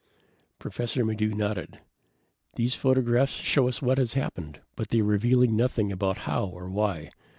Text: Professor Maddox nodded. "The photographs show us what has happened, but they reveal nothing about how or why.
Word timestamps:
Professor 0.57 1.05
Maddox 1.05 1.35
nodded. 1.35 1.77
"The 2.55 2.67
photographs 2.69 3.33
show 3.33 3.67
us 3.67 3.83
what 3.83 3.99
has 3.99 4.13
happened, 4.13 4.59
but 4.75 4.89
they 4.89 5.03
reveal 5.03 5.41
nothing 5.41 5.91
about 5.91 6.17
how 6.25 6.47
or 6.47 6.71
why. 6.71 7.11